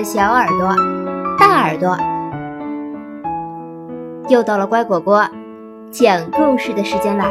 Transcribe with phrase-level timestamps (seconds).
[0.00, 0.74] 小耳朵、
[1.38, 1.96] 大耳朵，
[4.28, 5.26] 又到了乖果果
[5.90, 7.26] 讲故事的时间啦！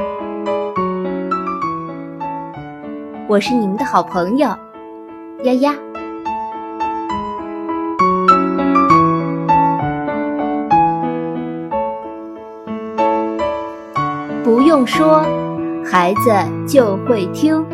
[3.28, 4.50] 我是你们的好朋友
[5.44, 5.74] 丫丫。
[14.44, 15.24] 不用说，
[15.86, 16.32] 孩子
[16.68, 17.66] 就会听。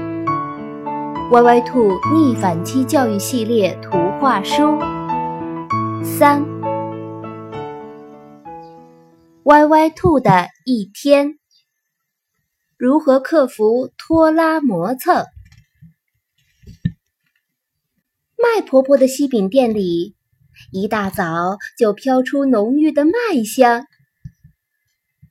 [1.32, 3.98] 歪歪兔逆反期教育系列图
[4.30, 4.78] 画书
[6.04, 6.46] 三，
[9.44, 11.40] 歪歪兔的一天，
[12.76, 15.24] 如何克服拖拉磨蹭？
[18.36, 20.18] 麦婆婆的西饼店里，
[20.74, 23.88] 一大早就飘出浓郁的麦香。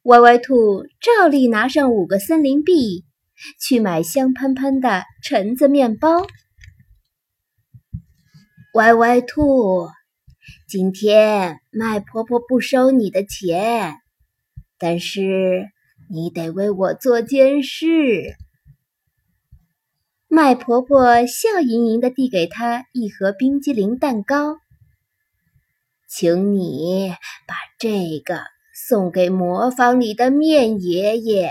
[0.04, 3.04] 歪歪兔照例拿上五个森林币。
[3.60, 6.26] 去买香喷喷的橙子面包。
[8.77, 9.88] 歪歪兔，
[10.69, 13.95] 今天麦婆婆不收你的钱，
[14.79, 15.71] 但是
[16.10, 18.37] 你得为我做件事。
[20.29, 24.59] 麦婆婆笑盈盈的递给他一盒冰激凌蛋糕，
[26.07, 27.15] 请你
[27.47, 28.43] 把这个
[28.74, 31.51] 送给磨坊里的面爷爷。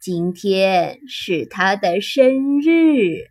[0.00, 3.26] 今天是他的生日。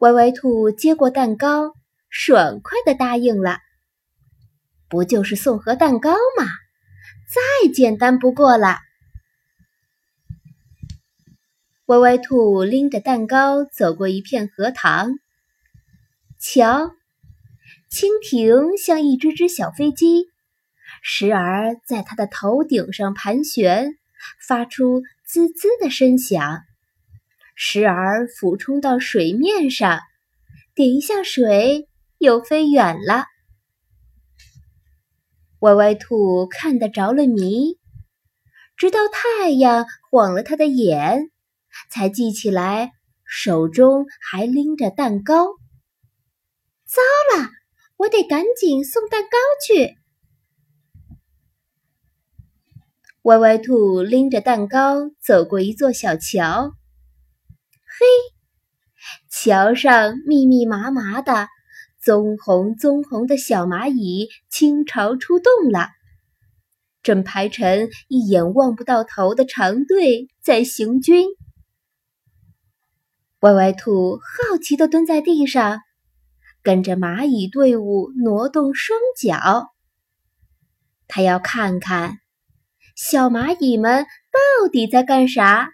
[0.00, 1.74] 歪歪兔接过蛋糕，
[2.08, 3.58] 爽快的答应了。
[4.88, 6.46] 不就是送盒蛋糕吗？
[7.28, 8.78] 再简单不过了。
[11.86, 15.18] 歪歪兔拎着蛋糕走过一片荷塘，
[16.38, 16.92] 瞧，
[17.90, 20.28] 蜻蜓像一只只小飞机，
[21.02, 23.96] 时而在它的头顶上盘旋。
[24.46, 26.60] 发出滋滋的声响，
[27.62, 30.00] 时而俯冲到水面上，
[30.74, 33.26] 点一下水，又飞远了。
[35.58, 37.78] 歪歪兔看得着了迷，
[38.78, 41.30] 直到太阳晃了他的眼，
[41.90, 42.92] 才记起来
[43.26, 45.48] 手中还拎着蛋糕。
[46.86, 47.02] 糟
[47.36, 47.50] 了，
[47.98, 49.98] 我得赶紧送蛋糕去。
[53.24, 56.72] 歪歪兔拎着蛋糕走过一座小桥，
[58.00, 58.06] 嘿，
[59.28, 61.48] 桥上密密麻麻的
[62.02, 65.90] 棕红棕红的小蚂蚁倾巢出动了，
[67.02, 71.26] 正排成一眼望不到头的长队在行军。
[73.40, 75.80] 歪歪兔好奇地蹲在地上，
[76.62, 79.74] 跟着蚂蚁队伍挪动双脚，
[81.06, 82.20] 他要看看。
[82.96, 85.68] 小蚂蚁们到底在干啥？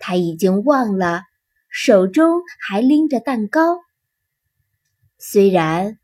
[0.00, 1.22] 他已经忘了，
[1.68, 3.78] 手中还拎着蛋糕。
[5.18, 5.98] 虽然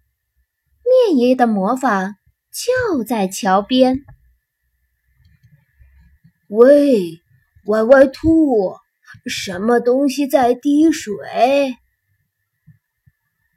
[0.85, 2.15] 面爷爷的磨坊
[2.53, 4.05] 就在桥边。
[6.49, 7.21] 喂，
[7.65, 8.77] 歪歪兔，
[9.27, 11.77] 什么东西在滴水？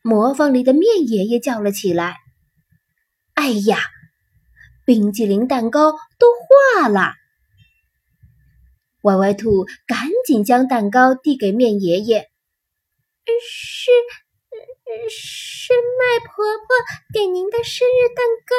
[0.01, 2.15] 磨坊里的面爷爷叫了起来
[3.35, 3.77] ：“哎呀！”
[4.85, 6.27] 冰激凌蛋糕都
[6.79, 7.13] 化了，
[9.03, 12.29] 歪歪兔赶紧将蛋糕递给面爷爷。
[13.41, 13.91] 是，
[15.09, 16.65] 是麦婆婆
[17.13, 18.55] 给您的生日蛋糕。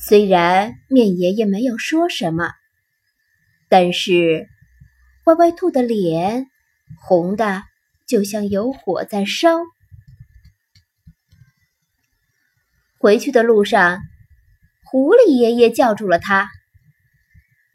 [0.00, 2.52] 虽然面爷爷没有说什么，
[3.68, 4.48] 但是
[5.26, 6.46] 歪歪兔的脸
[7.06, 7.62] 红的
[8.06, 9.58] 就像有火在烧。
[12.98, 14.00] 回去的路上，
[14.84, 16.48] 狐狸爷爷叫住了他：“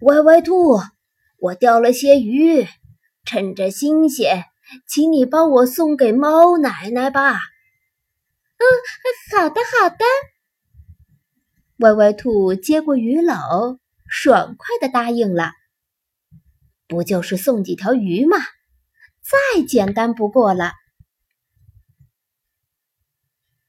[0.03, 0.81] 歪歪兔，
[1.37, 2.67] 我钓了些鱼，
[3.23, 4.43] 趁着新鲜，
[4.85, 7.39] 请你帮我送给猫奶奶吧。
[8.59, 8.63] ”“嗯，
[9.31, 10.03] 好的，好的。”
[11.79, 13.79] 歪歪兔接过鱼篓，
[14.09, 15.53] 爽快的答应了。
[16.85, 18.37] 不就是送几条鱼吗？
[19.21, 20.73] 再简单不过了。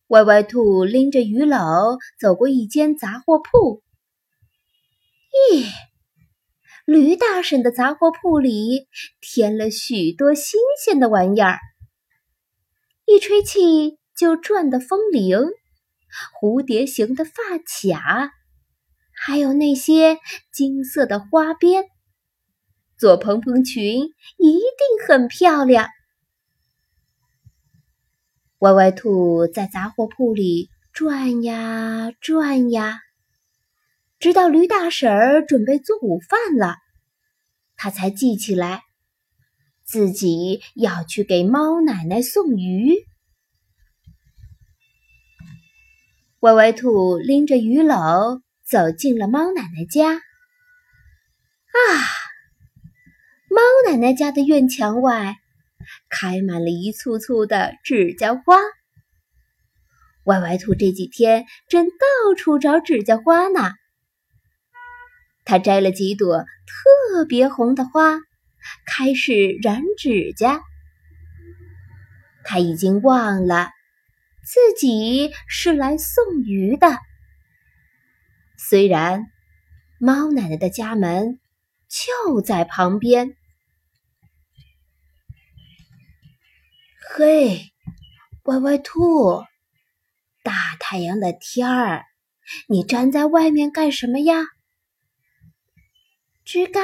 [0.08, 3.84] 歪歪兔拎着鱼篓走过一间杂货铺。
[5.52, 5.66] 咦，
[6.84, 8.88] 驴大婶的杂货铺里
[9.20, 11.58] 添了许多新鲜的玩意儿，
[13.06, 15.38] 一吹气就转的风铃，
[16.38, 18.32] 蝴蝶形的发卡，
[19.12, 20.18] 还有那些
[20.52, 21.84] 金色的花边，
[22.98, 24.02] 做蓬蓬裙
[24.36, 25.88] 一定很漂亮。
[28.58, 33.00] 歪歪兔在杂货铺里转呀转呀，
[34.24, 36.78] 直到驴大婶儿准备做午饭了，
[37.76, 38.80] 他才记起来，
[39.82, 43.04] 自己要去给猫奶奶送鱼。
[46.40, 50.14] 歪歪兔拎着鱼篓走进了猫奶奶家。
[50.14, 50.22] 啊，
[53.50, 53.60] 猫
[53.90, 55.36] 奶奶家的院墙外
[56.08, 58.56] 开满了一簇簇的指甲花。
[60.24, 63.74] 歪歪兔这几天正到处找指甲花呢。
[65.44, 68.18] 他摘了几朵特别红的花，
[68.86, 70.62] 开始染指甲。
[72.44, 73.70] 他已经忘了
[74.42, 76.98] 自己是来送鱼的。
[78.56, 79.26] 虽然
[79.98, 81.38] 猫奶奶的家门
[81.88, 83.36] 就在旁边。
[87.16, 87.72] 嘿，
[88.44, 89.44] 歪歪兔，
[90.42, 92.04] 大太阳的天儿，
[92.68, 94.34] 你站在外面干什么呀？
[96.44, 96.80] 吱嘎！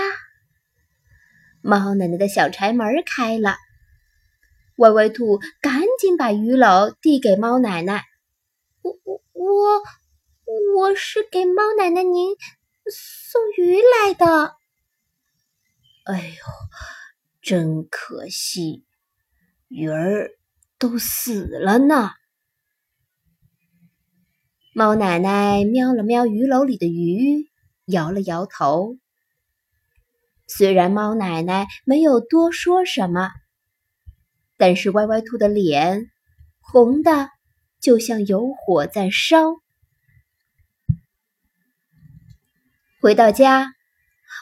[1.60, 3.56] 猫奶奶的小柴门开了，
[4.76, 8.06] 歪歪兔赶紧把鱼篓递给猫奶奶。
[8.80, 9.82] 我我我
[10.78, 12.34] 我是给猫奶奶您
[12.90, 14.56] 送鱼来的。
[16.04, 16.34] 哎呦，
[17.42, 18.86] 真可惜，
[19.68, 20.30] 鱼儿
[20.78, 22.12] 都死了呢。
[24.72, 27.50] 猫奶奶瞄了瞄鱼篓里的鱼，
[27.84, 28.96] 摇了摇头。
[30.52, 33.30] 虽然猫奶奶没有多说什么，
[34.56, 36.10] 但是歪歪兔的脸
[36.58, 37.28] 红的
[37.80, 39.54] 就像有火在烧。
[43.00, 43.72] 回到家，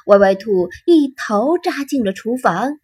[0.07, 2.79] 歪歪兔一头扎进了厨房，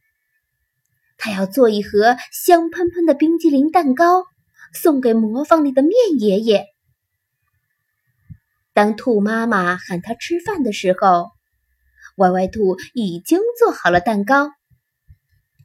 [1.17, 4.23] 他要做一盒香喷喷的冰激凌蛋糕，
[4.75, 6.67] 送给磨坊里的面爷爷。
[8.75, 11.34] 当兔妈妈喊他吃饭的时候。
[12.17, 14.51] 歪歪兔已经做好了蛋糕，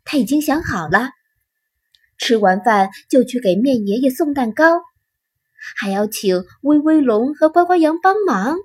[0.04, 1.12] 他已经想好了，
[2.18, 4.82] 吃完饭就去给面爷爷送蛋糕，
[5.78, 8.56] 还要请威威龙和乖乖羊帮忙，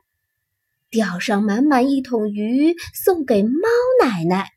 [0.88, 3.68] 钓上满满一桶鱼送给猫
[4.02, 4.50] 奶奶。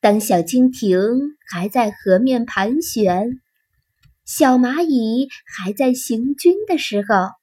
[0.00, 3.40] 当小蜻蜓还在河面盘旋，
[4.24, 7.37] 小蚂蚁还在行军的时候。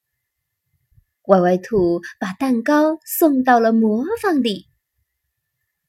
[1.27, 4.68] 歪歪兔把蛋糕送到了磨坊里，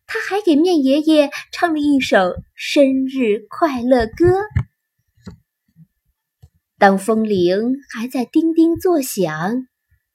[0.07, 4.41] 他还给面爷爷唱了一首生日快乐歌。
[6.79, 9.67] 当风铃还在叮叮作响，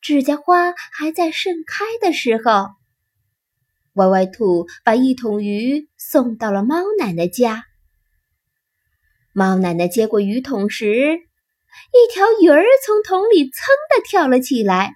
[0.02, 2.70] 指甲花还在盛开的时候，
[3.94, 7.66] 歪歪兔把一桶鱼送到了猫奶奶家。
[9.34, 14.96] 猫奶奶接过鱼桶时，一条鱼儿从桶里噌的跳了起来。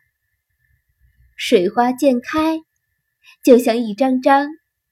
[1.36, 2.62] 水花溅开，
[3.44, 4.48] 就像一张张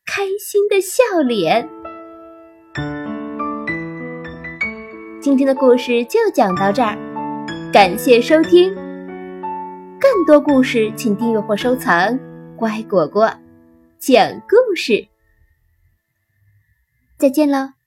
[0.06, 1.70] 开心的笑脸。
[5.22, 6.98] 今天的故事就讲到这儿，
[7.72, 8.76] 感谢收听。
[10.00, 12.20] 更多故事，请订阅或收藏。
[12.58, 13.34] 乖果果
[13.98, 15.08] 讲故事，
[17.18, 17.83] 再见喽。